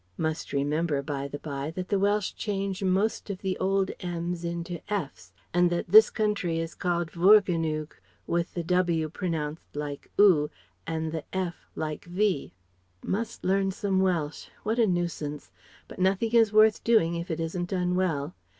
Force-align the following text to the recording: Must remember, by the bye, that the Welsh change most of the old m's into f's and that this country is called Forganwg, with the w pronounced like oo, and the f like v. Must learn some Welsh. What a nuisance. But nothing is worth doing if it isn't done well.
Must 0.17 0.51
remember, 0.51 1.03
by 1.03 1.27
the 1.27 1.37
bye, 1.37 1.69
that 1.75 1.89
the 1.89 1.99
Welsh 1.99 2.31
change 2.33 2.81
most 2.83 3.29
of 3.29 3.43
the 3.43 3.55
old 3.59 3.91
m's 3.99 4.43
into 4.43 4.81
f's 4.91 5.31
and 5.53 5.69
that 5.69 5.89
this 5.89 6.09
country 6.09 6.57
is 6.57 6.73
called 6.73 7.11
Forganwg, 7.11 7.91
with 8.25 8.55
the 8.55 8.63
w 8.63 9.09
pronounced 9.09 9.75
like 9.75 10.09
oo, 10.19 10.49
and 10.87 11.11
the 11.11 11.23
f 11.35 11.67
like 11.75 12.05
v. 12.05 12.55
Must 13.03 13.45
learn 13.45 13.69
some 13.69 13.99
Welsh. 13.99 14.47
What 14.63 14.79
a 14.79 14.87
nuisance. 14.87 15.51
But 15.87 15.99
nothing 15.99 16.31
is 16.31 16.51
worth 16.51 16.83
doing 16.83 17.13
if 17.13 17.29
it 17.29 17.39
isn't 17.39 17.69
done 17.69 17.93
well. 17.93 18.33